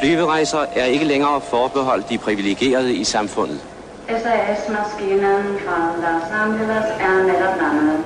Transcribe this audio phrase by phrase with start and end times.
[0.00, 3.60] Flyverejser er ikke længere forbeholdt de privilegerede i samfundet.
[4.08, 8.04] SAS-maskinen fra Los Angeles er netop landet.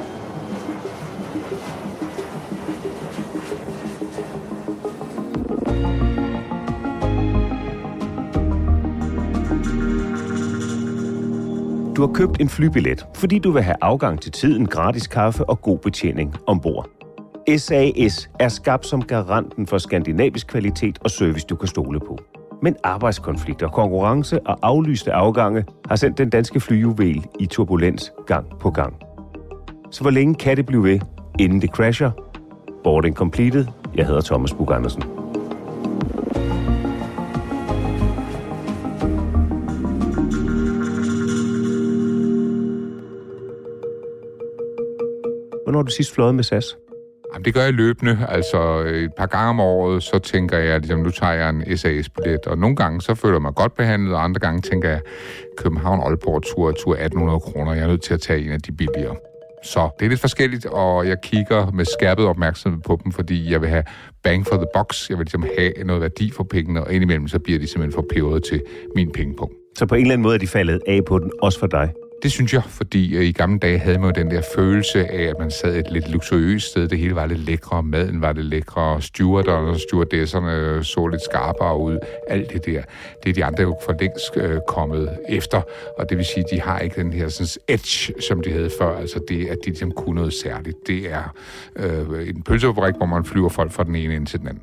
[11.96, 15.62] Du har købt en flybillet, fordi du vil have afgang til tiden, gratis kaffe og
[15.62, 17.03] god betjening ombord.
[17.48, 22.18] SAS er skabt som garanten for skandinavisk kvalitet og service, du kan stole på.
[22.62, 28.70] Men arbejdskonflikter, konkurrence og aflyste afgange har sendt den danske flyjuvel i turbulens gang på
[28.70, 28.96] gang.
[29.90, 31.00] Så hvor længe kan det blive ved,
[31.38, 32.10] inden det crasher?
[32.84, 33.66] Boarding completed.
[33.94, 35.02] Jeg hedder Thomas Bug Andersen.
[45.64, 46.76] Hvornår har du sidst fløjet med SAS?
[47.44, 48.26] Det gør jeg løbende.
[48.28, 52.46] Altså et par gange om året, så tænker jeg, ligesom, nu tager jeg en SAS-billet.
[52.46, 55.00] Og nogle gange, så føler jeg mig godt behandlet, og andre gange tænker jeg,
[55.58, 57.74] København-Aalborg-tur, tur 1800 kroner.
[57.74, 59.16] Jeg er nødt til at tage en af de billigere.
[59.64, 63.60] Så det er lidt forskelligt, og jeg kigger med skærpet opmærksomhed på dem, fordi jeg
[63.60, 63.84] vil have
[64.22, 65.10] bang for the box.
[65.10, 68.06] Jeg vil ligesom have noget værdi for pengene, og indimellem så bliver de simpelthen for
[68.14, 68.62] peberet til
[68.96, 69.54] min pengepunkt.
[69.78, 71.92] Så på en eller anden måde er de faldet af på den, også for dig?
[72.24, 75.22] Det synes jeg, fordi øh, i gamle dage havde man jo den der følelse af,
[75.22, 76.88] at man sad et lidt luksuriøst sted.
[76.88, 81.22] Det hele var lidt lækre, maden var lidt lækre, stewarderne og stewardesserne øh, så lidt
[81.22, 81.98] skarpere ud.
[82.28, 82.82] Alt det der,
[83.22, 85.62] det er de andre jo for længst øh, kommet efter,
[85.98, 88.70] og det vil sige, at de har ikke den her sådan, edge, som de havde
[88.80, 88.98] før.
[88.98, 90.76] Altså det, at de ligesom kunne noget særligt.
[90.86, 91.34] Det er
[91.76, 94.62] øh, en pølsefabrik, hvor man flyver folk fra den ene ind til den anden.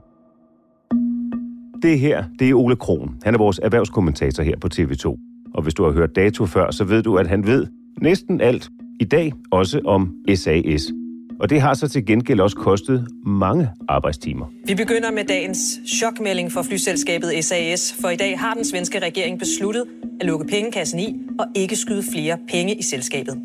[1.81, 3.15] Det her, det er Ole Kron.
[3.23, 5.30] Han er vores erhvervskommentator her på TV2.
[5.53, 7.67] Og hvis du har hørt dato før, så ved du, at han ved
[8.01, 8.69] næsten alt
[8.99, 10.91] i dag, også om SAS.
[11.39, 14.45] Og det har så til gengæld også kostet mange arbejdstimer.
[14.67, 19.39] Vi begynder med dagens chokmelding for flyselskabet SAS, for i dag har den svenske regering
[19.39, 19.85] besluttet
[20.19, 23.37] at lukke pengekassen i og ikke skyde flere penge i selskabet.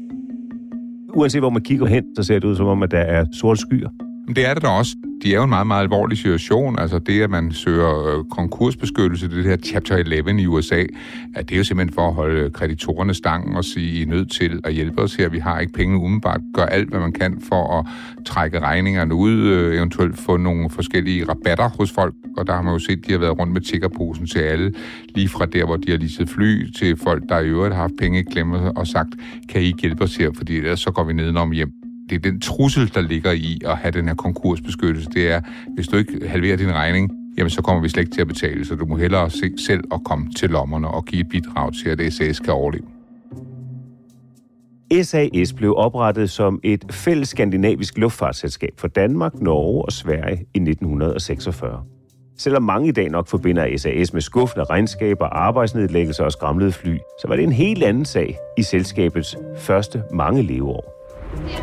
[1.15, 3.61] Uanset hvor man kigger hen, så ser det ud som om, at der er sorte
[3.61, 3.89] skyer.
[4.27, 4.97] Men det er det da også.
[5.23, 6.79] De er jo en meget, meget alvorlig situation.
[6.79, 10.85] Altså det, at man søger øh, konkursbeskyttelse, det her Chapter 11 i USA,
[11.35, 14.07] at det er jo simpelthen for at holde øh, kreditorerne stangen og sige, I er
[14.07, 15.29] nødt til at hjælpe os her.
[15.29, 16.41] Vi har ikke penge umiddelbart.
[16.55, 17.87] Gør alt, hvad man kan for at
[18.27, 22.15] trække regningerne ud, øh, eventuelt få nogle forskellige rabatter hos folk.
[22.37, 24.73] Og der har man jo set, at de har været rundt med tiggerposen til alle,
[25.15, 27.95] lige fra der, hvor de har leaset fly, til folk, der i øvrigt har haft
[27.99, 29.11] penge i klemme og sagt,
[29.49, 32.31] kan I ikke hjælpe os her, fordi ellers så går vi nedenom hjem det er
[32.31, 35.11] den trussel, der ligger i at have den her konkursbeskyttelse.
[35.11, 35.41] Det er,
[35.75, 38.65] hvis du ikke halverer din regning, jamen så kommer vi slet ikke til at betale,
[38.65, 41.89] så du må hellere se selv at komme til lommerne og give et bidrag til,
[41.89, 42.87] at SAS kan overleve.
[45.03, 51.83] SAS blev oprettet som et fælles skandinavisk luftfartsselskab for Danmark, Norge og Sverige i 1946.
[52.39, 57.29] Selvom mange i dag nok forbinder SAS med skuffende regnskaber, arbejdsnedlæggelser og skramlede fly, så
[57.29, 60.96] var det en helt anden sag i selskabets første mange leveår.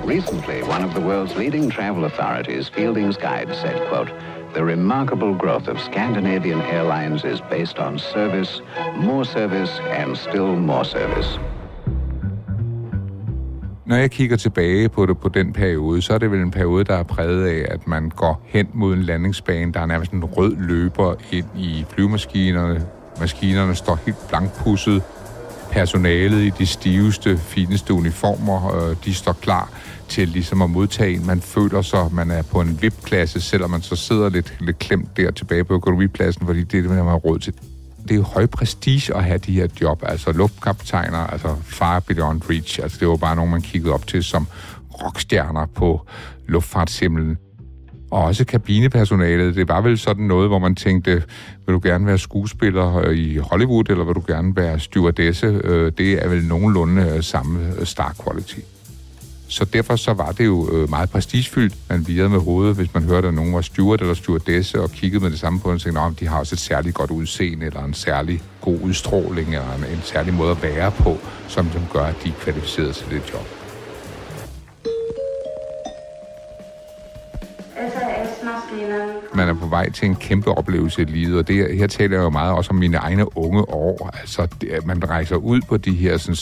[0.06, 4.12] Recently, one of the world's leading travel authorities, Fielding's Guide, said, quote,
[4.54, 8.62] The remarkable growth of Scandinavian airlines is based on service,
[8.98, 9.71] more service,
[10.01, 11.39] and still more service.
[13.86, 16.83] Når jeg kigger tilbage på det på den periode, så er det vel en periode,
[16.83, 19.74] der er præget af, at man går hen mod en landingsbane.
[19.74, 22.86] Der er nærmest en rød løber ind i flyvemaskinerne.
[23.19, 25.04] Maskinerne står helt blankpusset.
[25.73, 29.69] Personalet i de stiveste, fineste uniformer, øh, de står klar
[30.09, 31.25] til ligesom at modtage en.
[31.25, 35.17] Man føler sig, man er på en VIP-klasse, selvom man så sidder lidt, lidt klemt
[35.17, 37.53] der tilbage på økonomipladsen, fordi det er det, man har råd til
[38.03, 42.41] det er jo høj prestige at have de her job, altså luftkaptajner, altså far beyond
[42.49, 44.47] reach, altså det var bare nogen, man kiggede op til som
[45.03, 46.07] rockstjerner på
[46.47, 47.37] luftfartshimlen.
[48.13, 51.24] Og også kabinepersonalet, det var vel sådan noget, hvor man tænkte,
[51.65, 55.48] vil du gerne være skuespiller øh, i Hollywood, eller vil du gerne være stewardesse?
[55.63, 58.60] Øh, det er vel nogenlunde øh, samme star quality.
[59.48, 61.75] Så derfor så var det jo meget prestigefyldt.
[61.89, 65.24] Man virede med hovedet, hvis man hørte, at nogen var steward eller stewardesse, og kiggede
[65.24, 67.65] med det samme på en og tænkte, at de har også et særligt godt udseende,
[67.65, 71.18] eller en særlig god udstråling, eller en, en særlig måde at være på,
[71.48, 73.52] som, som gør, at de er kvalificeret til det job.
[79.35, 82.23] Man er på vej til en kæmpe oplevelse i livet, og det, her taler jeg
[82.23, 84.09] jo meget også om mine egne unge år.
[84.19, 86.35] Altså, det, man rejser ud på de her sådan,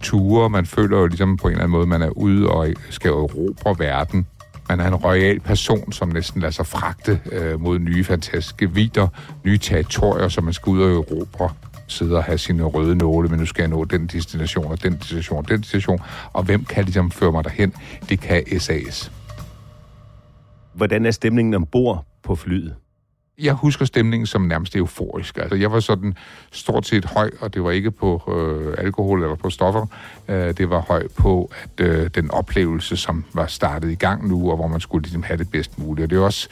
[0.00, 3.10] ture, man føler jo ligesom på en eller anden måde, man er ude og skal
[3.10, 4.26] erobre verden.
[4.68, 9.08] Man er en royal person, som næsten lader sig fragte øh, mod nye fantastiske vider,
[9.44, 11.50] nye territorier, som man skal ud og erobre
[11.88, 14.92] sidde og have sine røde nåle, men nu skal jeg nå den destination og den
[14.92, 16.00] destination og den destination.
[16.32, 17.72] Og hvem kan ligesom føre mig derhen?
[18.08, 19.10] Det kan SAS.
[20.78, 22.74] Hvordan er stemningen ombord på flyet?
[23.38, 25.38] Jeg husker stemningen som nærmest euforisk.
[25.38, 26.14] Altså, jeg var sådan
[26.52, 29.86] stort set høj, og det var ikke på øh, alkohol eller på stoffer.
[30.28, 34.50] Øh, det var høj på at øh, den oplevelse, som var startet i gang nu,
[34.50, 36.04] og hvor man skulle ligesom have det bedst muligt.
[36.04, 36.48] Og det er også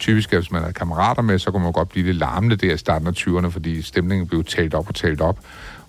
[0.00, 2.76] typisk, hvis man havde kammerater med, så kunne man godt blive lidt larmende der i
[2.76, 5.38] starten af 20'erne, fordi stemningen blev talt op og talt op.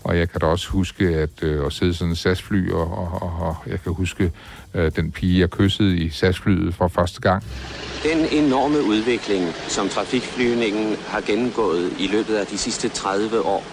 [0.03, 3.21] Og jeg kan da også huske at, øh, at sidde sådan en SAS-fly, og, og,
[3.21, 4.31] og, og jeg kan huske
[4.73, 7.43] øh, den pige, jeg kyssede i SAS-flyet for første gang.
[8.03, 13.63] Den enorme udvikling, som trafikflyvningen har gennemgået i løbet af de sidste 30 år,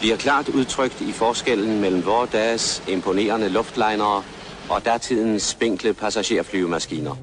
[0.00, 4.22] bliver klart udtrykt i forskellen mellem vores dages imponerende luftlinere
[4.68, 7.16] og datidens spinkle passagerflyvemaskiner.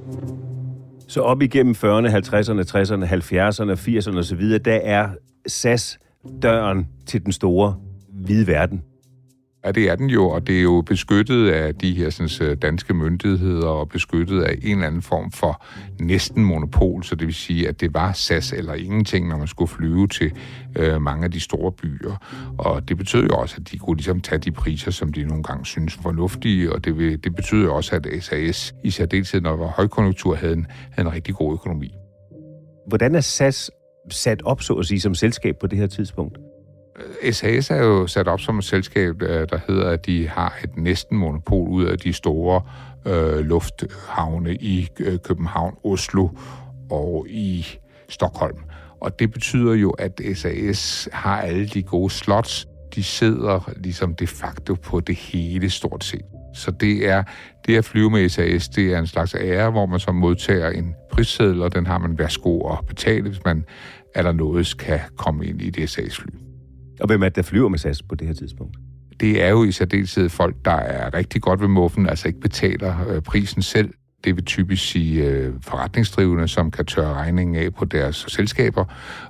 [1.10, 5.10] Så op igennem 40'erne, 50'erne, 60'erne, 70'erne, 80'erne osv., der er
[5.48, 6.00] SAS
[6.42, 7.76] døren til den store
[8.14, 8.84] hvide verden.
[9.66, 12.94] Ja, det er den jo, og det er jo beskyttet af de her sådan, danske
[12.94, 15.66] myndigheder og beskyttet af en eller anden form for
[16.00, 19.70] næsten monopol, så det vil sige, at det var SAS eller ingenting, når man skulle
[19.70, 20.32] flyve til
[20.78, 22.16] øh, mange af de store byer.
[22.58, 25.44] Og det betød jo også, at de kunne ligesom tage de priser, som de nogle
[25.44, 29.58] gange synes fornuftige, og det, det betød jo også, at SAS i særdeleshed, når der
[29.58, 31.92] var højkonjunktur, havde en, havde en rigtig god økonomi.
[32.88, 33.72] Hvordan er SAS
[34.12, 36.38] sat op, så at sige, som selskab på det her tidspunkt?
[37.24, 40.60] Øh, SAS er jo sat op som et selskab, øh, der hedder, at de har
[40.64, 42.62] et næsten monopol ud af de store
[43.06, 46.30] øh, lufthavne i øh, København, Oslo
[46.92, 47.68] og i
[48.10, 48.58] Stockholm.
[49.02, 52.68] Og det betyder jo, at SAS har alle de gode slots.
[52.96, 56.26] De sidder ligesom de facto på det hele stort set.
[56.54, 57.24] Så det er
[57.66, 60.96] det at flyve med SAS, det er en slags ære, hvor man så modtager en
[61.12, 63.66] prisseddel, og den har man værsgo at betale, hvis man
[64.16, 66.49] allernådes kan komme ind i et SAS-fly.
[67.02, 68.78] Og hvem er det, der flyver med SAS på det her tidspunkt?
[69.20, 73.08] Det er jo i særdeleshed folk, der er rigtig godt ved muffen, altså ikke betaler
[73.08, 73.94] øh, prisen selv.
[74.24, 78.86] Det vil typisk sige øh, forretningsdrivende, som kan tørre regningen af på deres selskaber,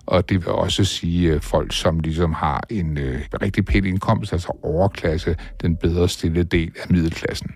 [0.05, 4.33] og det vil også sige øh, folk, som ligesom har en øh, rigtig pæn indkomst,
[4.33, 7.51] altså overklasse, den bedre stille del af middelklassen.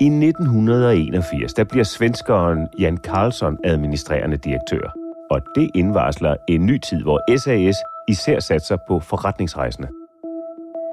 [0.00, 7.02] I 1981 der bliver svenskeren Jan Karlsson administrerende direktør og det indvarsler en ny tid,
[7.02, 7.76] hvor SAS
[8.08, 9.88] især satser på forretningsrejsende.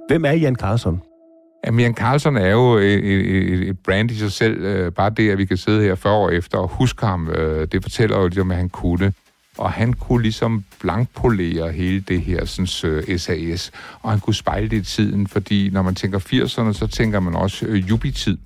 [0.08, 1.02] Hvem er Jan Carlson?
[1.66, 4.64] Jamen, Jan Carlson er jo et, et, et brand i sig selv.
[4.64, 7.68] Øh, bare det, at vi kan sidde her 40 år efter og huske ham, øh,
[7.72, 9.14] det fortæller jo ligesom, at han kunne.
[9.58, 13.72] Og han kunne ligesom blankpolere hele det her sådan, øh, SAS,
[14.02, 17.36] og han kunne spejle det i tiden, fordi når man tænker 80'erne, så tænker man
[17.36, 18.38] også øh, jubitid.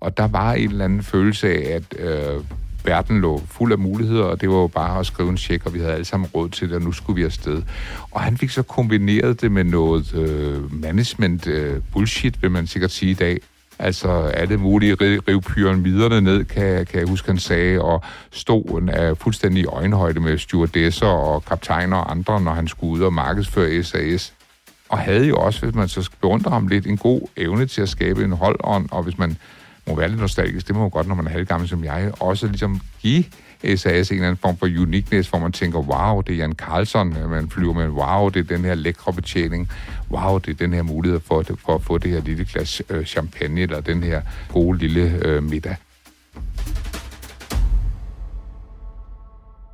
[0.00, 2.44] Og der var en eller anden følelse af, at øh,
[2.84, 5.74] verden lå fuld af muligheder, og det var jo bare at skrive en check, og
[5.74, 7.62] vi havde alle sammen råd til det, og nu skulle vi afsted.
[8.10, 12.90] Og han fik så kombineret det med noget øh, management øh, bullshit, vil man sikkert
[12.90, 13.40] sige i dag.
[13.78, 19.14] Altså alle mulige rivpyren pyramiderne ned, kan, kan jeg huske, han sagde, og stod er
[19.14, 24.34] fuldstændig øjenhøjde med stewardesser og kaptajner og andre, når han skulle ud og markedsføre SAS.
[24.88, 27.88] Og havde jo også, hvis man så beundrer ham lidt, en god evne til at
[27.88, 29.36] skabe en holdånd, og hvis man
[29.86, 32.46] må være lidt nostalgisk, det må man godt, når man er halvgammel som jeg, også
[32.46, 33.24] ligesom give
[33.64, 36.52] øh, SAS en eller anden form for uniqueness, hvor man tænker, wow, det er Jan
[36.52, 39.70] Carlson, øh, man flyver med, wow, det er den her lækre betjening,
[40.10, 43.04] wow, det er den her mulighed for, for at få det her lille glas øh,
[43.04, 44.22] champagne, eller den her
[44.52, 45.76] gode lille øh, middag.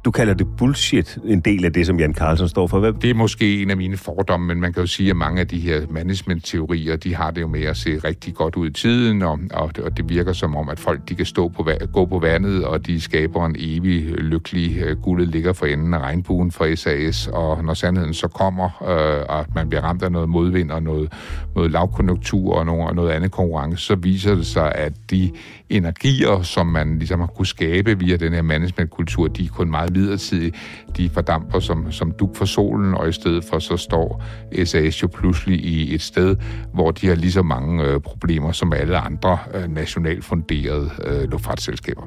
[0.09, 2.81] Du kalder det bullshit, en del af det, som Jan Carlsen står for.
[2.81, 2.93] Hvad?
[2.93, 5.49] Det er måske en af mine fordomme, men man kan jo sige, at mange af
[5.49, 9.23] de her management-teorier, de har det jo med at se rigtig godt ud i tiden,
[9.23, 12.19] og, og, og det virker som om, at folk de kan stå på, gå på
[12.19, 16.75] vandet, og de skaber en evig lykkelig uh, guldet ligger for enden af regnbuen for
[16.75, 20.83] SAS, og når sandheden så kommer, uh, og man bliver ramt af noget modvind og
[20.83, 21.13] noget,
[21.55, 25.31] noget lavkonjunktur og noget, og noget andet konkurrence, så viser det sig, at de
[25.71, 29.93] energier, som man ligesom har kunne skabe via den her managementkultur, de er kun meget
[29.93, 30.53] midlertidige.
[30.97, 34.25] De fordamper som, som duk for solen, og i stedet for så står
[34.65, 36.37] SAS jo pludselig i et sted,
[36.75, 41.31] hvor de har lige så mange øh, problemer som alle andre øh, nationalt funderede øh,
[41.31, 42.03] luftfartsselskaber.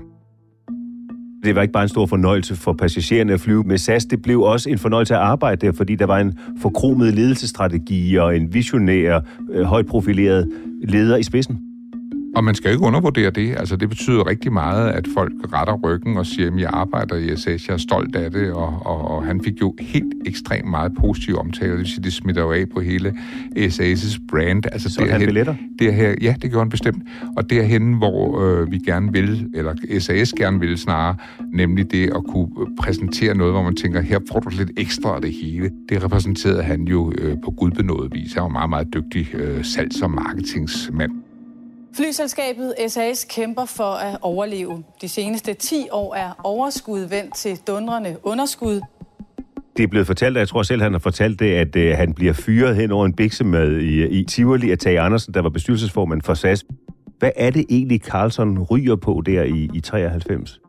[1.44, 4.42] Det var ikke bare en stor fornøjelse for passagererne at flyve med SAS, det blev
[4.42, 9.20] også en fornøjelse at arbejde der, fordi der var en forkromet ledelsesstrategi og en visionær,
[9.52, 10.52] øh, højt profileret
[10.84, 11.71] leder i spidsen.
[12.36, 13.56] Og man skal ikke undervurdere det.
[13.58, 17.38] Altså, det betyder rigtig meget, at folk retter ryggen og siger, at jeg arbejder i
[17.38, 20.92] SAS, jeg er stolt af det, og, og, og han fik jo helt ekstremt meget
[21.00, 23.14] positiv omtale, det vil sige, det smitter jo af på hele
[23.58, 24.64] SAS' brand.
[24.72, 25.56] Altså, Så han billetter?
[25.80, 27.04] Det her, ja, det gjorde han bestemt.
[27.38, 31.16] Og derhen, hvor øh, vi gerne vil, eller SAS gerne vil snarere,
[31.54, 32.48] nemlig det at kunne
[32.80, 35.70] præsentere noget, hvor man tænker, her får du lidt ekstra af det hele.
[35.90, 38.34] Det repræsenterede han jo øh, på gudbenået vis.
[38.34, 41.12] Han var meget, meget dygtig øh, salgs- og marketingsmand.
[41.96, 44.84] Flyselskabet SAS kæmper for at overleve.
[45.02, 48.82] De seneste 10 år er overskud vendt til dundrende underskud.
[49.78, 52.14] Det er blevet fortalt, og jeg tror selv, han har fortalt det, at øh, han
[52.14, 55.50] bliver fyret hen over en biksemad i, øh, i Tivoli af Tage Andersen, der var
[55.50, 56.66] bestyrelsesformand for SAS.
[57.20, 60.61] Hvad er det egentlig, Carlson ryger på der i, i 93?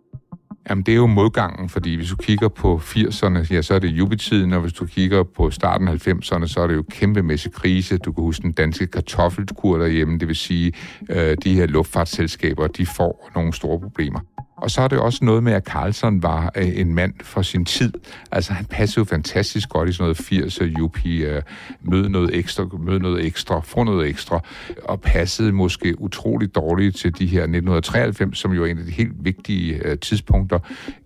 [0.71, 3.89] Jamen, det er jo modgangen, fordi hvis du kigger på 80'erne, ja, så er det
[3.89, 7.99] jubitiden, og hvis du kigger på starten af 90'erne, så er det jo kæmpemæssig krise.
[7.99, 10.73] Du kan huske den danske kartoffelkur derhjemme, det vil sige,
[11.11, 14.21] øh, de her luftfartsselskaber, de får nogle store problemer.
[14.63, 17.65] Og så er det også noget med, at Carlson var øh, en mand for sin
[17.65, 17.93] tid.
[18.33, 21.43] Altså, han passede jo fantastisk godt i sådan noget 80'er yuppie, øh,
[21.83, 24.41] møde noget ekstra, møde noget ekstra, få noget ekstra,
[24.85, 28.91] og passede måske utrolig dårligt til de her 1993, som jo er en af de
[28.91, 30.59] helt vigtige øh, tidspunkter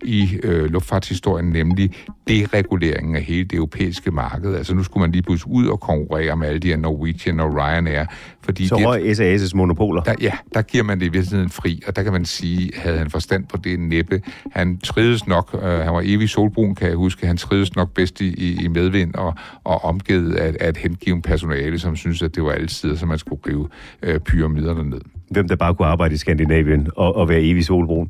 [0.03, 1.91] i øh, luftfartshistorien, nemlig
[2.27, 4.55] dereguleringen af hele det europæiske marked.
[4.55, 7.53] Altså, nu skulle man lige pludselig ud og konkurrere med alle de her Norwegian og
[7.55, 8.05] Ryanair.
[8.41, 10.03] Fordi så røg SAS' monopoler?
[10.03, 12.97] Der, ja, der giver man det i virkeligheden fri, og der kan man sige, havde
[12.97, 14.21] han forstand på det næppe.
[14.51, 18.21] Han trides nok, øh, han var evig solbrun, kan jeg huske, han trides nok bedst
[18.21, 22.43] i, i medvind og, og omgivet af, af et hengiven personale, som synes, at det
[22.43, 23.69] var altid, så man skulle rive
[24.03, 25.01] øh, pyramiderne ned.
[25.31, 28.09] Hvem der bare kunne arbejde i Skandinavien og, og være evig solbrun?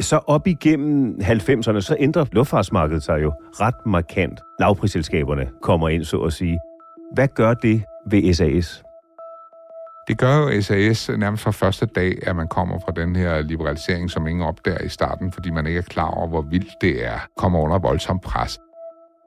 [0.00, 4.40] Så op igennem 90'erne, så ændrer luftfartsmarkedet sig jo ret markant.
[4.60, 6.58] Lavprisselskaberne kommer ind, så at sige.
[7.14, 8.82] Hvad gør det ved SAS?
[10.10, 13.40] Det gør jo SAS øh, nærmest fra første dag, at man kommer fra den her
[13.40, 17.04] liberalisering, som ingen opdager i starten, fordi man ikke er klar over, hvor vildt det
[17.06, 18.58] er, kommer under voldsom pres.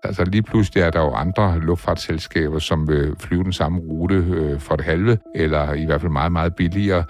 [0.06, 4.60] Altså lige pludselig er der jo andre luftfartsselskaber, som vil flyve den samme rute øh,
[4.60, 7.04] for det halve, eller i hvert fald meget, meget billigere.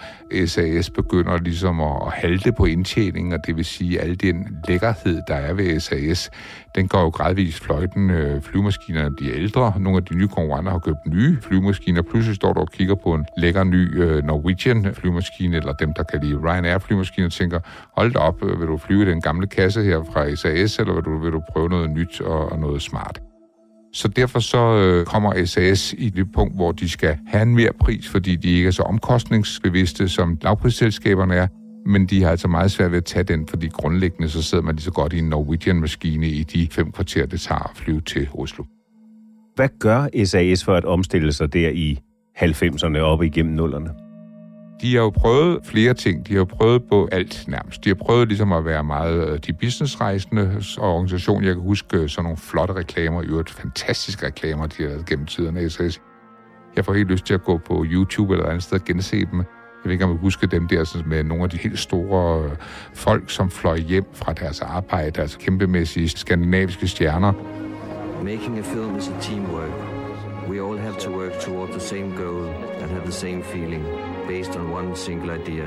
[0.46, 4.58] SAS begynder ligesom at, at halte på indtjeningen, og det vil sige, at al den
[4.68, 6.32] lækkerhed, der er ved SAS,
[6.76, 8.10] den går jo gradvist fløjten.
[8.10, 9.74] Øh, flyvemaskinerne bliver ældre.
[9.80, 12.02] Nogle af de nye konkurrenter har købt nye flyvemaskiner.
[12.02, 16.04] Pludselig står du og kigger på en lækker ny øh, Norwegian flyvemaskine, eller dem, der
[16.04, 17.60] kan lide Ryanair flyvemaskiner, og tænker,
[17.98, 21.04] hold da op, øh, vil du flyve den gamle kasse her fra SAS, eller vil
[21.04, 23.22] du, vil du prøve noget nyt og, og noget smart?
[23.94, 27.74] Så derfor så øh, kommer SAS i det punkt, hvor de skal have en mere
[27.80, 31.48] pris, fordi de ikke er så omkostningsbevidste, som lavprisselskaberne er
[31.86, 34.76] men de har altså meget svært ved at tage den, fordi grundlæggende så sidder man
[34.76, 38.30] lige så godt i en Norwegian-maskine i de fem kvarter, det tager at flyve til
[38.34, 38.64] Oslo.
[39.56, 42.00] Hvad gør SAS for at omstille sig der i
[42.38, 44.03] 90'erne op igennem nullerne?
[44.82, 46.28] De har jo prøvet flere ting.
[46.28, 47.84] De har jo prøvet på alt nærmest.
[47.84, 51.44] De har prøvet ligesom at være meget øh, de businessrejsende organisation.
[51.44, 55.06] Jeg kan huske øh, sådan nogle flotte reklamer, i øvrigt fantastiske reklamer, de har lavet
[55.06, 55.70] gennem tiderne.
[55.70, 56.02] SS.
[56.76, 59.44] Jeg får helt lyst til at gå på YouTube eller andet sted og gense dem
[59.84, 62.44] jeg ved ikke, om jeg husker dem der sådan med nogle af de helt store
[62.44, 62.52] øh,
[62.94, 67.34] folk, som fløj hjem fra deres arbejde, altså kæmpemæssige skandinaviske stjerner.
[68.24, 69.72] Making a film is a teamwork.
[70.50, 72.46] We all have to work toward the same goal
[72.82, 73.86] and have the same feeling,
[74.28, 75.66] based on one single idea.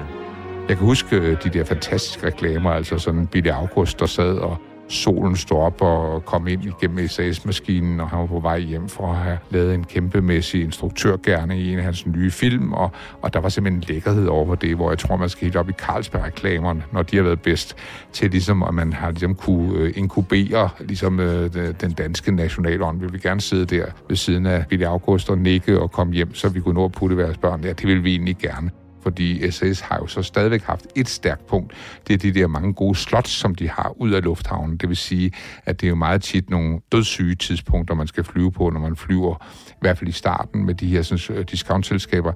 [0.69, 4.57] Jeg kan huske øh, de der fantastiske reklamer, altså sådan Billy August, der sad og
[4.89, 9.13] solen stod op og kom ind igennem SAS-maskinen, og han var på vej hjem for
[9.13, 12.91] at have lavet en kæmpemæssig instruktørgærning i en af hans nye film, og,
[13.23, 15.69] og der var simpelthen en lækkerhed over det, hvor jeg tror, man skal helt op
[15.69, 17.77] i Carlsberg-reklamerne, når de har været bedst
[18.13, 21.51] til ligesom, at man har ligesom kunne øh, inkubere ligesom, øh,
[21.81, 23.01] den danske nationalånd.
[23.01, 26.35] Vi vil gerne sidde der ved siden af Billy August og nikke og komme hjem,
[26.35, 27.73] så vi kunne nå at putte vores børn der.
[27.73, 28.71] Det vil vi egentlig gerne
[29.07, 31.73] fordi SAS har jo så stadigvæk haft et stærkt punkt.
[32.09, 34.77] Det er de der mange gode slots, som de har ud af lufthavnen.
[34.77, 35.33] Det vil sige,
[35.65, 38.97] at det er jo meget tit nogle dødssyge tidspunkter, man skal flyve på, når man
[38.97, 39.35] flyver,
[39.69, 42.33] i hvert fald i starten med de her sådan, discount-selskaber.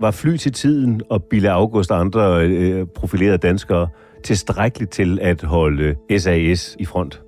[0.00, 3.88] Var fly til tiden og Bille August og andre øh, profilerede danskere
[4.24, 7.22] tilstrækkeligt til at holde SAS i front?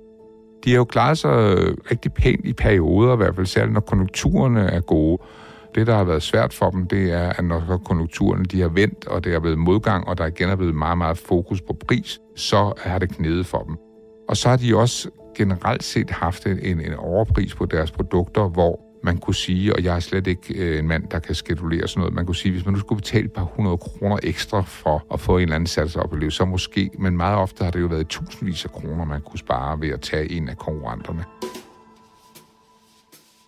[0.65, 1.31] De har jo klaret sig
[1.91, 5.17] rigtig pænt i perioder, i hvert fald særligt når konjunkturerne er gode.
[5.75, 9.07] Det, der har været svært for dem, det er, at når konjunkturerne de har vendt,
[9.07, 12.19] og det er blevet modgang, og der igen er blevet meget, meget fokus på pris,
[12.35, 13.77] så har det knedet for dem.
[14.29, 18.79] Og så har de også generelt set haft en, en overpris på deres produkter, hvor
[19.03, 21.99] man kunne sige, og jeg er slet ikke øh, en mand, der kan skedulere sådan
[21.99, 25.05] noget, man kunne sige, hvis man nu skulle betale et par hundrede kroner ekstra for
[25.13, 28.07] at få en eller anden salgsoplevelse, så måske, men meget ofte har det jo været
[28.07, 31.23] tusindvis af kroner, man kunne spare ved at tage en af konkurrenterne.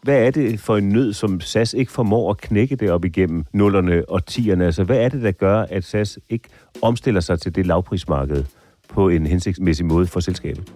[0.08, 3.46] Hvad er det for en nød, som SAS ikke formår at knække det op igennem
[3.54, 4.66] nullerne og tierne?
[4.66, 6.50] Altså, hvad er det, der gør, at SAS ikke
[6.82, 8.44] omstiller sig til det lavprismarked
[8.90, 10.74] på en hensigtsmæssig måde for selskabet?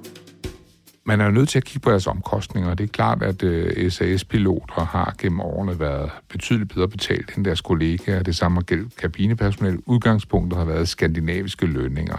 [1.05, 2.73] Man er jo nødt til at kigge på deres omkostninger.
[2.73, 7.61] Det er klart, at øh, SAS-piloter har gennem årene været betydeligt bedre betalt end deres
[7.61, 8.23] kollegaer.
[8.23, 9.79] Det samme gælder kabinepersonel.
[9.85, 12.17] Udgangspunktet har været skandinaviske lønninger.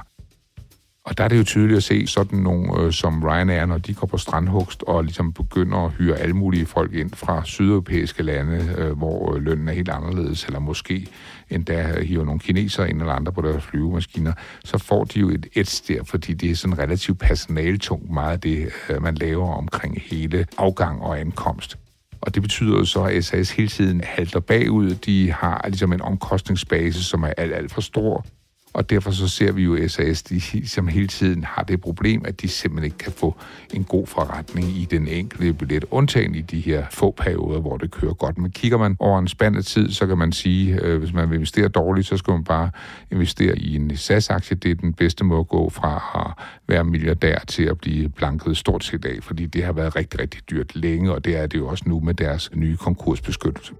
[1.04, 3.94] Og der er det jo tydeligt at se sådan nogle øh, som Ryanair, når de
[3.94, 8.74] går på strandhugst og ligesom begynder at hyre alle mulige folk ind fra sydeuropæiske lande,
[8.78, 11.06] øh, hvor øh, lønnen er helt anderledes, eller måske
[11.50, 14.32] endda hiver nogle kinesere ind eller andre på deres flyvemaskiner,
[14.64, 18.68] så får de jo et edge der, fordi det er sådan relativt personaltungt meget det,
[18.90, 21.78] øh, man laver omkring hele afgang og ankomst.
[22.20, 24.94] Og det betyder jo så, at SAS hele tiden halter bagud.
[24.94, 28.26] De har ligesom en omkostningsbase, som er alt, alt for stor.
[28.72, 32.40] Og derfor så ser vi jo SAS, de som hele tiden har det problem, at
[32.40, 33.36] de simpelthen ikke kan få
[33.74, 37.90] en god forretning i den enkelte billet, undtagen i de her få perioder, hvor det
[37.90, 38.38] kører godt.
[38.38, 41.34] Men kigger man over en spand tid, så kan man sige, øh, hvis man vil
[41.34, 42.70] investere dårligt, så skal man bare
[43.10, 44.56] investere i en SAS-aktie.
[44.56, 48.56] Det er den bedste måde at gå fra at være milliardær til at blive blanket
[48.56, 51.58] stort set af, fordi det har været rigtig, rigtig dyrt længe, og det er det
[51.58, 53.72] jo også nu med deres nye konkursbeskyttelse.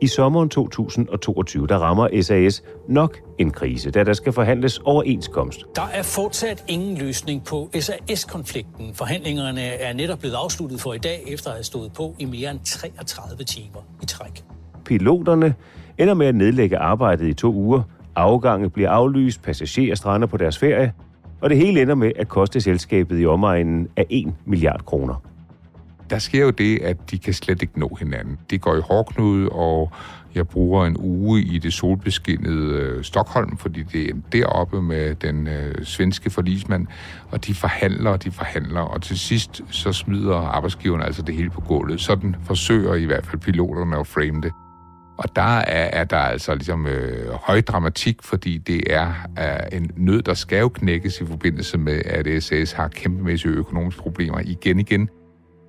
[0.00, 5.64] I sommeren 2022, der rammer SAS nok en krise, da der skal forhandles overenskomst.
[5.76, 8.94] Der er fortsat ingen løsning på SAS-konflikten.
[8.94, 12.50] Forhandlingerne er netop blevet afsluttet for i dag, efter at have stået på i mere
[12.50, 14.44] end 33 timer i træk.
[14.84, 15.54] Piloterne
[15.98, 17.82] ender med at nedlægge arbejdet i to uger.
[18.16, 20.92] Afgange bliver aflyst, passagerer strander på deres ferie,
[21.40, 25.22] og det hele ender med at koste selskabet i omegnen af 1 milliard kroner
[26.10, 28.38] der sker jo det, at de kan slet ikke nå hinanden.
[28.50, 29.92] De går i hårdknude, og
[30.34, 35.46] jeg bruger en uge i det solbeskinnede øh, Stockholm, fordi det er deroppe med den
[35.46, 36.86] øh, svenske forlismand,
[37.30, 41.50] og de forhandler, og de forhandler, og til sidst så smider arbejdsgiverne altså det hele
[41.50, 42.00] på gulvet.
[42.00, 44.52] Sådan forsøger i hvert fald piloterne at frame det.
[45.18, 49.90] Og der er, er der altså ligesom øh, høj dramatik, fordi det er øh, en
[49.96, 54.80] nød, der skal jo knækkes i forbindelse med, at SAS har kæmpemæssige økonomiske problemer igen
[54.80, 55.08] igen.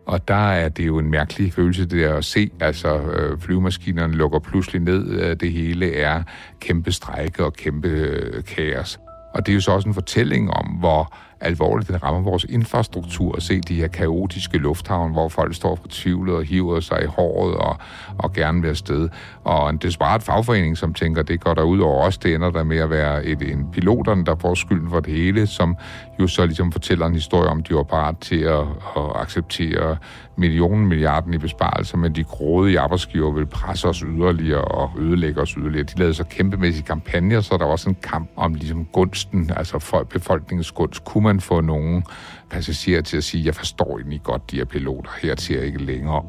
[0.09, 4.13] Og der er det jo en mærkelig følelse, det der at se, altså øh, flyvemaskinerne
[4.13, 6.23] lukker pludselig ned, øh, det hele er
[6.59, 8.99] kæmpe strejke og kæmpe øh, kaos.
[9.33, 13.36] Og det er jo så også en fortælling om, hvor alvorligt det rammer vores infrastruktur
[13.36, 17.56] at se de her kaotiske lufthavne, hvor folk står fortvivlet og hiver sig i håret
[17.56, 17.78] og,
[18.17, 19.10] og gerne vil afsted.
[19.43, 22.63] Og en desperat fagforening, som tænker, det går der ud over os, det ender der
[22.63, 25.78] med at være et, en piloterne, der får skylden for det hele, som
[26.19, 28.60] jo så ligesom fortæller en historie om, de var parat til at,
[28.97, 29.97] at acceptere
[30.39, 35.49] millionen milliarden i besparelser, men de grådige arbejdsgiver vil presse os yderligere og ødelægge os
[35.52, 35.84] yderligere.
[35.84, 40.06] De lavede så kæmpemæssige kampagner, så der var også en kamp om ligesom gunsten, altså
[40.10, 41.04] befolkningens gunst.
[41.04, 42.03] Kunne man få nogle
[42.49, 45.83] passagerer til at sige, jeg forstår egentlig godt de her piloter, her til jeg ikke
[45.83, 46.23] længere.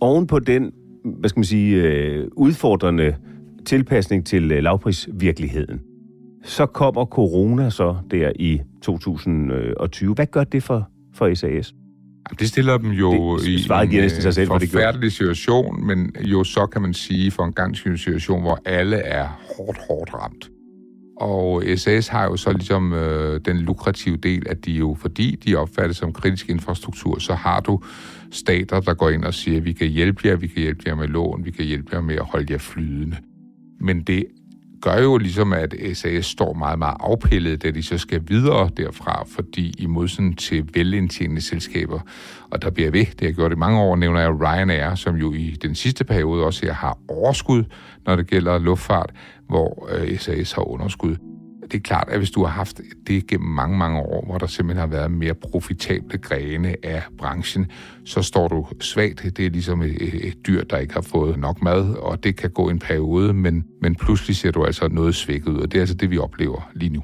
[0.00, 0.72] Oven på den,
[1.04, 3.14] hvad skal man sige, øh, udfordrende
[3.66, 5.80] tilpasning til øh, lavprisvirkeligheden,
[6.44, 10.14] så kommer corona så der i 2020.
[10.14, 11.74] Hvad gør det for, for SAS?
[12.38, 16.66] Det stiller dem jo det, i en næsten sig selv, forfærdelig situation, men jo så
[16.66, 20.50] kan man sige for en gang situation, hvor alle er hårdt, hårdt ramt.
[21.20, 25.56] Og SAS har jo så ligesom øh, den lukrative del, at de jo, fordi de
[25.56, 27.80] opfattes som kritisk infrastruktur, så har du
[28.30, 31.08] stater, der går ind og siger, vi kan hjælpe jer, vi kan hjælpe jer med
[31.08, 33.16] lån, vi kan hjælpe jer med at holde jer flydende.
[33.80, 34.24] Men det
[34.80, 39.24] gør jo ligesom, at SAS står meget, meget afpillet, da de så skal videre derfra,
[39.28, 42.00] fordi i modsætning til velindtjenende selskaber,
[42.50, 45.32] og der bliver ved, det har gjort i mange år, nævner jeg Ryanair, som jo
[45.32, 47.64] i den sidste periode også her har overskud,
[48.06, 49.10] når det gælder luftfart,
[49.48, 51.16] hvor øh, SAS har underskud
[51.72, 54.46] det er klart, at hvis du har haft det gennem mange, mange år, hvor der
[54.46, 57.66] simpelthen har været mere profitable grene af branchen,
[58.04, 59.22] så står du svagt.
[59.22, 62.50] Det er ligesom et, et dyr, der ikke har fået nok mad, og det kan
[62.50, 65.82] gå en periode, men, men pludselig ser du altså noget svækket ud, og det er
[65.82, 67.02] altså det, vi oplever lige nu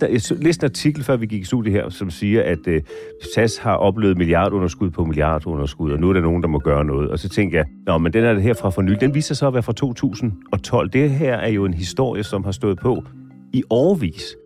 [0.00, 2.82] der, jeg læste en artikel, før vi gik i studiet her, som siger, at øh,
[3.34, 7.10] SAS har oplevet milliardunderskud på milliardunderskud, og nu er der nogen, der må gøre noget.
[7.10, 9.00] Og så tænker jeg, nå, men den er her fra for nylig.
[9.00, 10.90] Den viser sig at være fra 2012.
[10.90, 13.04] Det her er jo en historie, som har stået på
[13.52, 14.36] i årvis.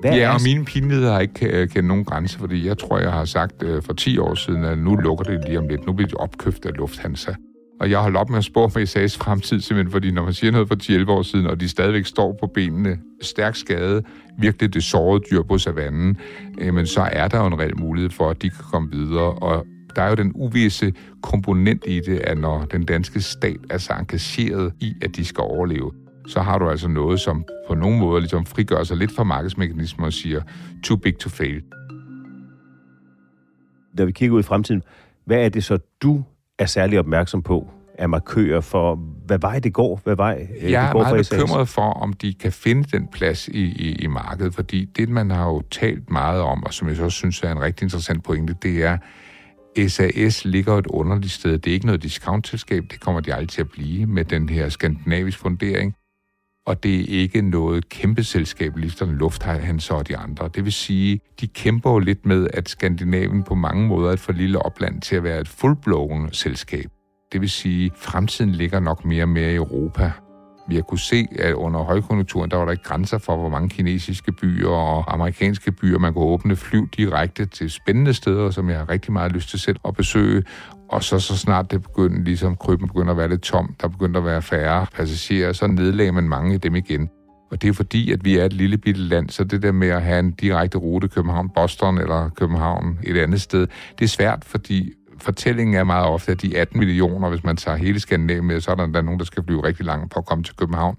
[0.00, 3.12] Hvad ja, og mine pinligheder har ikke øh, kendt nogen grænse, fordi jeg tror, jeg
[3.12, 5.86] har sagt øh, for 10 år siden, at nu lukker det lige om lidt.
[5.86, 7.32] Nu bliver det opkøbt af Lufthansa.
[7.84, 10.50] Og jeg holdt op med at spå for SA's fremtid, simpelthen fordi når man siger
[10.50, 14.02] noget for 10-11 år siden, og de stadigvæk står på benene, stærk skade,
[14.38, 16.16] virkelig det sårede dyr på savannen,
[16.60, 19.32] øh, men så er der jo en reel mulighed for, at de kan komme videre.
[19.32, 19.66] Og
[19.96, 20.92] der er jo den uvisse
[21.22, 25.42] komponent i det, at når den danske stat er så engageret i, at de skal
[25.42, 25.92] overleve,
[26.26, 30.06] så har du altså noget, som på nogen måde ligesom frigør sig lidt fra markedsmekanismer
[30.06, 30.42] og siger,
[30.84, 31.62] too big to fail.
[33.98, 34.82] Da vi kigger ud i fremtiden,
[35.24, 36.24] hvad er det så, du
[36.58, 38.94] er særlig opmærksom på af markører for,
[39.26, 42.12] hvad vej det går, hvad vej øh, Jeg det går er meget bekymret for, om
[42.12, 46.10] de kan finde den plads i, i, i markedet, fordi det, man har jo talt
[46.10, 48.98] meget om, og som jeg så også synes er en rigtig interessant pointe, det er,
[49.88, 51.58] SAS ligger et underligt sted.
[51.58, 54.68] Det er ikke noget discount-selskab, det kommer de aldrig til at blive med den her
[54.68, 55.94] skandinavisk fundering.
[56.66, 60.50] Og det er ikke noget kæmpe selskab, ligesom Lufthansa og de andre.
[60.54, 64.20] Det vil sige, de kæmper jo lidt med, at Skandinavien på mange måder er et
[64.20, 66.86] for lille opland til at være et fullblown selskab.
[67.32, 70.12] Det vil sige, at fremtiden ligger nok mere og mere i Europa.
[70.68, 73.68] Vi har kunnet se, at under højkonjunkturen, der var der ikke grænser for, hvor mange
[73.68, 78.78] kinesiske byer og amerikanske byer, man kunne åbne flyv direkte til spændende steder, som jeg
[78.78, 80.42] har rigtig meget lyst til selv at besøge.
[80.88, 84.18] Og så, så snart det begyndte, ligesom krybben begyndte at være lidt tom, der begyndte
[84.18, 87.08] at være færre passagerer, så nedlagde man mange af dem igen.
[87.50, 89.88] Og det er fordi, at vi er et lille bitte land, så det der med
[89.88, 93.66] at have en direkte rute København-Boston eller København et andet sted,
[93.98, 97.76] det er svært, fordi fortællingen er meget ofte, at de 18 millioner, hvis man tager
[97.76, 100.26] hele Skandinavien med, så er der, der nogen, der skal blive rigtig langt på at
[100.26, 100.96] komme til København.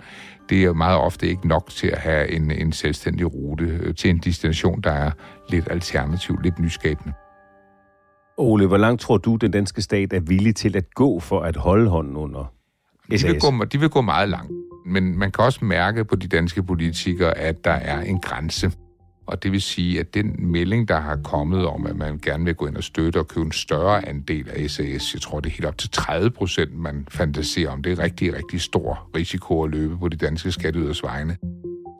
[0.50, 4.10] Det er meget ofte ikke nok til at have en, en selvstændig rute øh, til
[4.10, 5.12] en destination, der er
[5.50, 7.14] lidt alternativ, lidt nyskabende.
[8.38, 11.56] Ole, hvor langt tror du, den danske stat er villig til at gå for at
[11.56, 12.54] holde hånden under
[13.10, 13.22] SAS?
[13.22, 14.52] De vil gå, de vil gå meget langt.
[14.86, 18.72] Men man kan også mærke på de danske politikere, at der er en grænse.
[19.28, 22.56] Og det vil sige, at den melding, der har kommet om, at man gerne vil
[22.56, 25.54] gå ind og støtte og købe en større andel af SAS, jeg tror, det er
[25.54, 27.84] helt op til 30 procent, man fantaserer om.
[27.84, 31.38] Det er rigtig, rigtig stor risiko at løbe på de danske skatteyders vegne.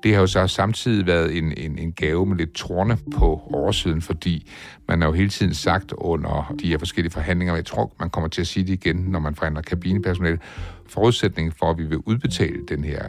[0.06, 4.02] Det har jo så samtidig været en, en, en gave med lidt trone på oversiden,
[4.02, 4.52] fordi
[4.88, 8.10] man har jo hele tiden sagt under de her forskellige forhandlinger, og jeg tror, man
[8.10, 10.40] kommer til at sige det igen, når man forhandler kabinepersonale,
[10.88, 13.02] forudsætningen for, at vi vil udbetale den her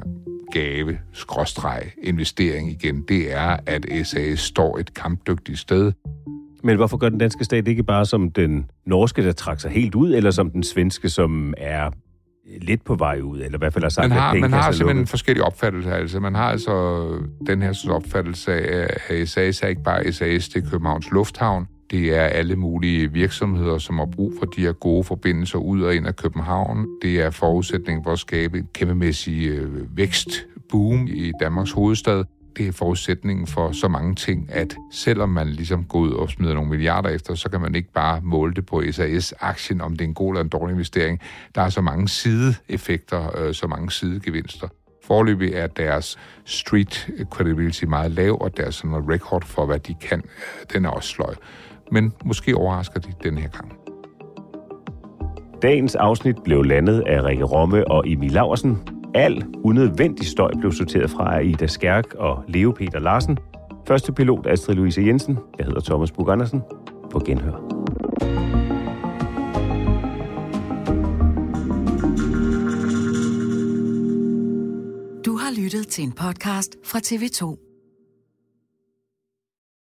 [0.52, 5.92] gave, skråstreg, investering igen, det er, at SAS står et kampdygtigt sted.
[6.62, 9.94] Men hvorfor gør den danske stat ikke bare som den norske, der trækker sig helt
[9.94, 11.90] ud, eller som den svenske, som er
[12.60, 14.72] lidt på vej ud, eller i hvert fald har sagt, man har, at Man har
[14.72, 15.92] simpelthen en forskellige opfattelser.
[15.92, 16.20] Altså.
[16.20, 17.08] Man har altså
[17.46, 21.66] den her opfattelse af, at SAS er ikke bare SAS, det er Københavns Lufthavn.
[21.90, 25.94] Det er alle mulige virksomheder, som har brug for de her gode forbindelser ud og
[25.94, 26.86] ind af København.
[27.02, 32.24] Det er forudsætningen for at skabe en kæmpemæssig øh, vækstboom i Danmarks hovedstad.
[32.56, 36.54] Det er forudsætningen for så mange ting, at selvom man ligesom går ud og smider
[36.54, 40.08] nogle milliarder efter, så kan man ikke bare måle det på SAS-aktien, om det er
[40.08, 41.20] en god eller en dårlig investering.
[41.54, 44.68] Der er så mange sideeffekter, øh, så mange sidegevinster.
[45.04, 50.22] Forløbig er deres street credibility meget lav, og deres sådan record for, hvad de kan,
[50.24, 51.34] øh, den er også sløj
[51.92, 53.72] men måske overrasker de den her gang.
[55.62, 58.95] Dagens afsnit blev landet af Rikke Romme og Emil Laursen.
[59.16, 63.38] Al unødvendig støj blev sorteret fra Ida Skærk og Leo Peter Larsen.
[63.88, 65.38] Første pilot Astrid Louise Jensen.
[65.58, 66.62] Jeg hedder Thomas Bug Andersen.
[67.10, 67.52] På genhør.
[75.26, 77.65] Du har lyttet til en podcast fra TV2.